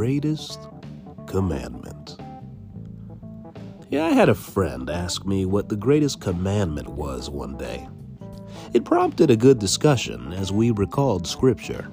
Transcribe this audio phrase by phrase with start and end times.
[0.00, 0.70] greatest
[1.26, 2.16] commandment?
[3.90, 7.86] Yeah, I had a friend ask me what the greatest commandment was one day.
[8.72, 11.90] It prompted a good discussion as we recalled scripture.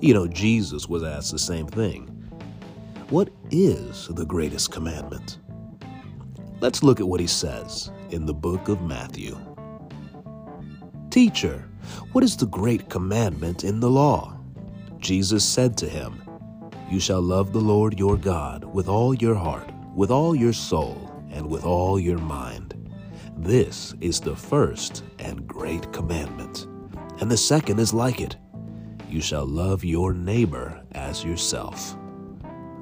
[0.00, 2.06] You know, Jesus was asked the same thing.
[3.08, 5.38] What is the greatest commandment?
[6.60, 9.36] Let's look at what he says in the book of Matthew.
[11.10, 11.68] Teacher,
[12.12, 14.38] what is the great commandment in the law?
[15.00, 16.22] Jesus said to him,
[16.88, 21.10] You shall love the Lord your God with all your heart, with all your soul,
[21.30, 22.74] and with all your mind.
[23.36, 26.68] This is the first and great commandment.
[27.20, 28.36] And the second is like it
[29.08, 31.96] You shall love your neighbor as yourself.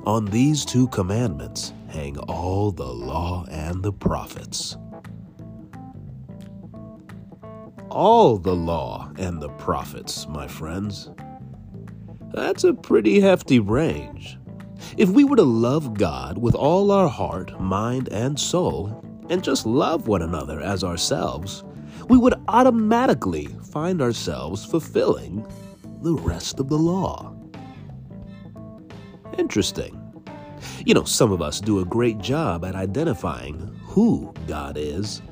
[0.05, 4.77] On these two commandments hang all the law and the prophets.
[7.89, 11.09] All the law and the prophets, my friends.
[12.35, 14.41] That's a pretty hefty range.
[14.97, 19.67] If we were to love God with all our heart, mind, and soul, and just
[19.67, 21.63] love one another as ourselves,
[22.09, 25.47] we would automatically find ourselves fulfilling
[26.03, 27.33] the rest of the law.
[29.39, 30.01] Interesting.
[30.85, 35.23] You know, some of us do a great job at identifying who God is,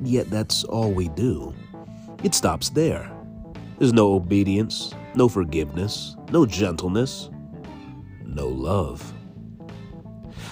[0.00, 1.54] yet that's all we do.
[2.24, 3.10] It stops there.
[3.78, 7.28] There's no obedience, no forgiveness, no gentleness,
[8.24, 9.12] no love.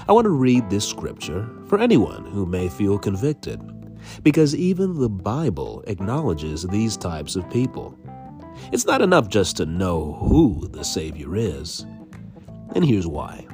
[0.08, 3.60] I want to read this scripture for anyone who may feel convicted,
[4.24, 7.96] because even the Bible acknowledges these types of people.
[8.72, 11.86] It's not enough just to know who the Savior is.
[12.74, 13.46] And here's why.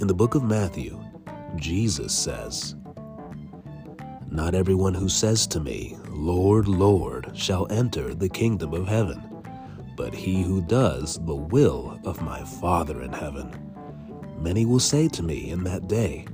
[0.00, 1.00] In the book of Matthew,
[1.54, 2.74] Jesus says,
[4.32, 9.29] Not everyone who says to me, Lord, Lord, shall enter the kingdom of heaven,
[10.00, 13.54] but he who does the will of my Father in heaven.
[14.38, 16.24] Many will say to me in that day,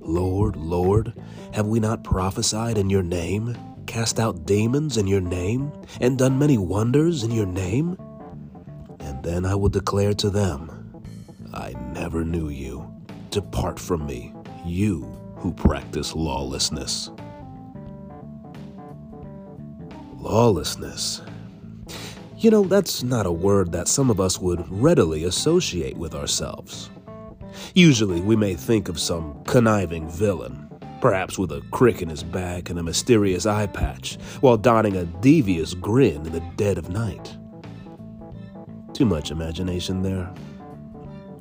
[0.00, 1.12] Lord, Lord,
[1.52, 5.70] have we not prophesied in your name, cast out demons in your name,
[6.00, 7.98] and done many wonders in your name?
[9.00, 11.02] And then I will declare to them,
[11.52, 12.90] I never knew you.
[13.28, 14.32] Depart from me,
[14.64, 15.02] you
[15.36, 17.10] who practice lawlessness.
[20.14, 21.20] Lawlessness.
[22.40, 26.88] You know, that's not a word that some of us would readily associate with ourselves.
[27.74, 30.70] Usually, we may think of some conniving villain,
[31.02, 35.04] perhaps with a crick in his back and a mysterious eye patch, while donning a
[35.04, 37.36] devious grin in the dead of night.
[38.94, 40.32] Too much imagination there?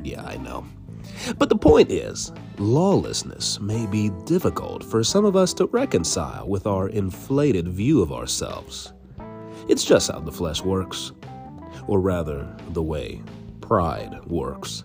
[0.03, 0.65] Yeah, I know.
[1.37, 6.67] But the point is, lawlessness may be difficult for some of us to reconcile with
[6.67, 8.91] our inflated view of ourselves.
[9.69, 11.11] It's just how the flesh works,
[11.85, 13.21] or rather, the way
[13.61, 14.83] pride works.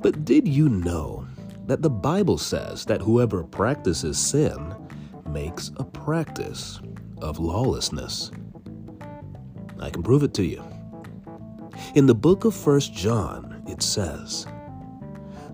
[0.00, 1.26] But did you know
[1.66, 4.72] that the Bible says that whoever practices sin
[5.28, 6.80] makes a practice
[7.20, 8.30] of lawlessness?
[9.80, 10.62] I can prove it to you.
[11.96, 14.46] In the book of First John, it says,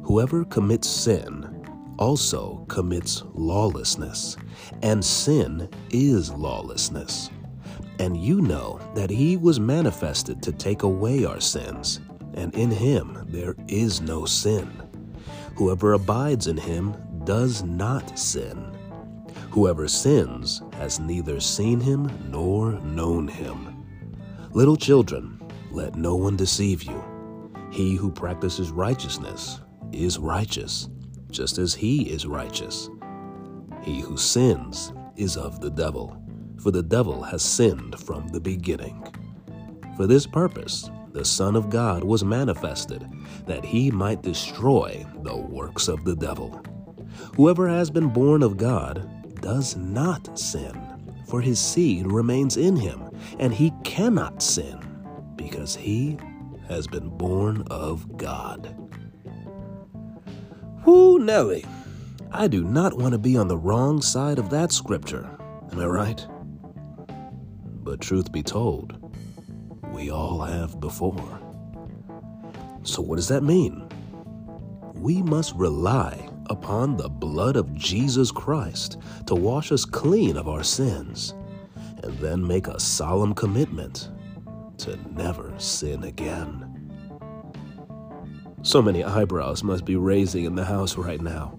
[0.02, 1.64] Whoever commits sin
[1.98, 4.36] also commits lawlessness,
[4.82, 7.30] and sin is lawlessness.
[7.98, 12.00] And you know that he was manifested to take away our sins,
[12.34, 14.70] and in him there is no sin.
[15.56, 16.94] Whoever abides in him
[17.24, 18.64] does not sin.
[19.50, 23.84] Whoever sins has neither seen him nor known him.
[24.52, 27.02] Little children, let no one deceive you.
[27.70, 29.60] He who practices righteousness
[29.92, 30.88] is righteous,
[31.30, 32.88] just as he is righteous.
[33.82, 36.22] He who sins is of the devil,
[36.58, 39.06] for the devil has sinned from the beginning.
[39.96, 43.06] For this purpose, the Son of God was manifested,
[43.46, 46.62] that he might destroy the works of the devil.
[47.36, 49.08] Whoever has been born of God
[49.40, 50.80] does not sin,
[51.26, 54.78] for his seed remains in him, and he cannot sin,
[55.36, 56.18] because he
[56.68, 58.74] has been born of God.
[60.84, 61.64] Whoo, Nelly!
[62.30, 65.28] I do not want to be on the wrong side of that scripture.
[65.72, 66.26] Am I right?
[67.88, 68.98] But truth be told,
[69.94, 71.40] we all have before.
[72.82, 73.88] So, what does that mean?
[74.92, 80.62] We must rely upon the blood of Jesus Christ to wash us clean of our
[80.62, 81.32] sins,
[82.02, 84.10] and then make a solemn commitment
[84.76, 86.92] to never sin again.
[88.60, 91.58] So many eyebrows must be raising in the house right now.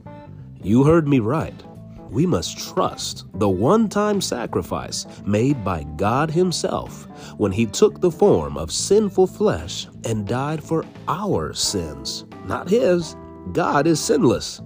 [0.62, 1.60] You heard me right.
[2.10, 7.08] We must trust the one time sacrifice made by God Himself
[7.38, 13.16] when He took the form of sinful flesh and died for our sins, not His.
[13.52, 14.62] God is sinless.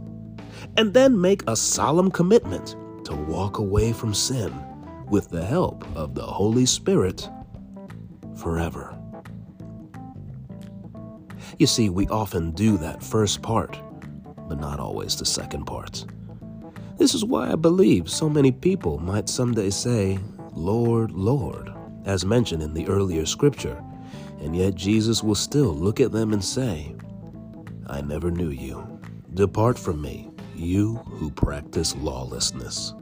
[0.78, 2.76] And then make a solemn commitment
[3.06, 4.54] to walk away from sin
[5.10, 7.30] with the help of the Holy Spirit
[8.36, 8.98] forever.
[11.60, 13.80] You see, we often do that first part,
[14.50, 16.06] but not always the second part.
[16.98, 20.20] This is why I believe so many people might someday say,
[20.52, 21.74] Lord, Lord,
[22.06, 23.84] as mentioned in the earlier scripture,
[24.40, 26.96] and yet Jesus will still look at them and say,
[27.88, 29.00] I never knew you.
[29.34, 32.94] Depart from me, you who practice lawlessness.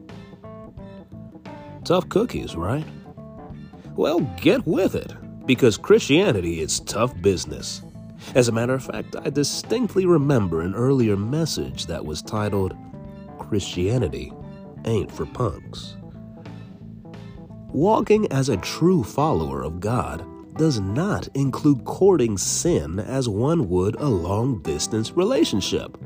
[1.84, 2.86] Tough cookies, right?
[3.96, 5.14] Well, get with it,
[5.46, 7.82] because Christianity is tough business.
[8.36, 12.74] As a matter of fact, I distinctly remember an earlier message that was titled,
[13.52, 14.32] Christianity
[14.86, 15.98] ain't for punks.
[17.74, 20.26] Walking as a true follower of God
[20.56, 25.98] does not include courting sin as one would a long distance relationship.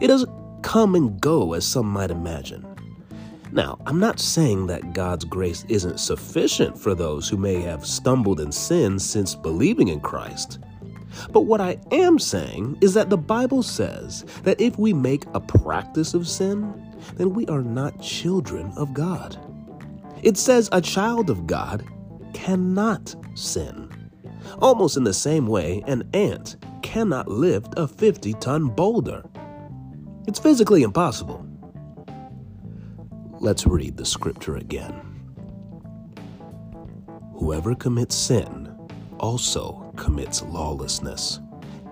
[0.00, 0.30] It doesn't
[0.62, 2.64] come and go as some might imagine.
[3.50, 8.38] Now, I'm not saying that God's grace isn't sufficient for those who may have stumbled
[8.38, 10.60] in sin since believing in Christ.
[11.30, 15.40] But what I am saying is that the Bible says that if we make a
[15.40, 19.38] practice of sin, then we are not children of God.
[20.22, 21.84] It says a child of God
[22.32, 24.10] cannot sin.
[24.60, 29.24] Almost in the same way, an ant cannot lift a 50 ton boulder.
[30.26, 31.46] It's physically impossible.
[33.38, 34.94] Let's read the scripture again.
[37.34, 38.74] Whoever commits sin
[39.18, 41.40] also commits lawlessness,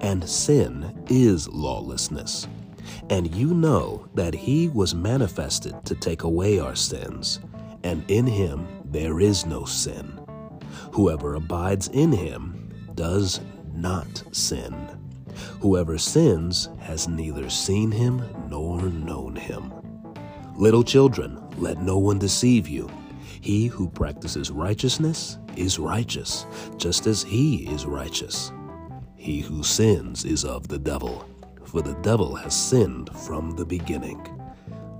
[0.01, 2.47] and sin is lawlessness.
[3.11, 7.41] And you know that he was manifested to take away our sins,
[7.83, 10.21] and in him there is no sin.
[10.93, 13.41] Whoever abides in him does
[13.73, 14.75] not sin.
[15.61, 19.73] Whoever sins has neither seen him nor known him.
[20.57, 22.89] Little children, let no one deceive you.
[23.45, 26.47] He who practices righteousness is righteous,
[26.79, 28.51] just as he is righteous.
[29.17, 31.29] He who sins is of the devil,
[31.63, 34.27] for the devil has sinned from the beginning.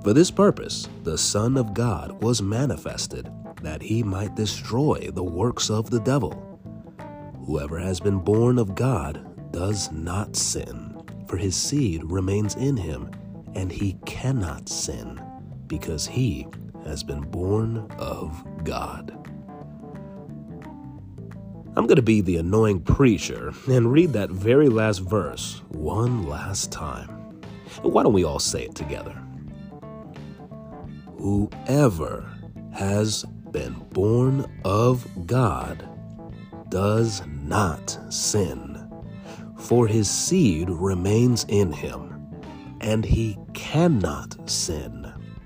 [0.03, 3.31] For this purpose, the Son of God was manifested,
[3.63, 6.61] that he might destroy the works of the devil.
[7.47, 13.11] Whoever has been born of God does not sin, for his seed remains in him,
[13.55, 15.19] and he cannot sin,
[15.67, 16.47] because he
[16.85, 19.11] has been born of God.
[21.77, 26.71] I'm going to be the annoying preacher and read that very last verse one last
[26.71, 27.09] time.
[27.83, 29.21] Why don't we all say it together?
[31.19, 32.25] Whoever
[32.73, 35.89] has been born of God
[36.69, 38.89] does not sin,
[39.59, 42.27] for his seed remains in him,
[42.81, 45.04] and he cannot sin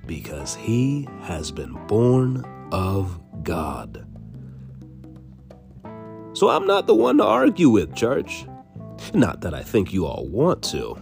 [0.08, 4.04] because he has been born of God.
[6.32, 8.46] So I'm not the one to argue with, church.
[9.14, 10.96] Not that I think you all want to.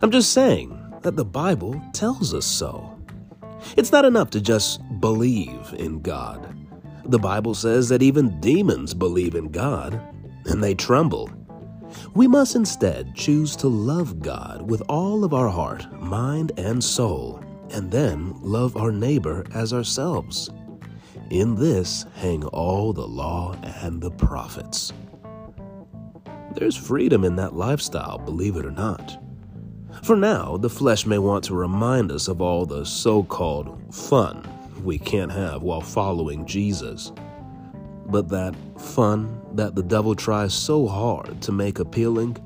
[0.00, 2.98] I'm just saying that the Bible tells us so.
[3.76, 6.54] It's not enough to just believe in God.
[7.04, 10.00] The Bible says that even demons believe in God
[10.46, 11.30] and they tremble.
[12.14, 17.42] We must instead choose to love God with all of our heart, mind, and soul,
[17.70, 20.50] and then love our neighbor as ourselves.
[21.30, 24.92] In this hang all the law and the prophets.
[26.54, 29.18] There's freedom in that lifestyle, believe it or not.
[30.02, 34.46] For now, the flesh may want to remind us of all the so called fun
[34.82, 37.12] we can't have while following Jesus.
[38.06, 42.36] But that fun that the devil tries so hard to make appealing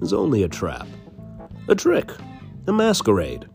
[0.00, 0.88] is only a trap,
[1.68, 2.10] a trick,
[2.66, 3.46] a masquerade.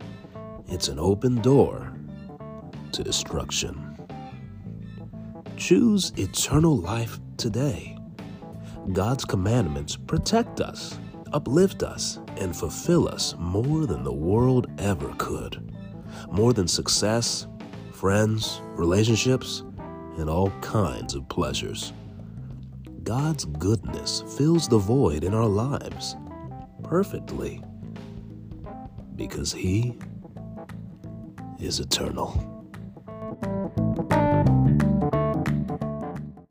[0.67, 1.93] It's an open door
[2.91, 3.95] to destruction.
[5.57, 7.97] Choose eternal life today.
[8.91, 10.97] God's commandments protect us,
[11.33, 15.71] uplift us, and fulfill us more than the world ever could.
[16.31, 17.45] More than success,
[17.93, 19.63] friends, relationships,
[20.17, 21.93] and all kinds of pleasures.
[23.03, 26.15] God's goodness fills the void in our lives
[26.83, 27.61] perfectly
[29.15, 29.95] because He
[31.65, 32.54] is eternal.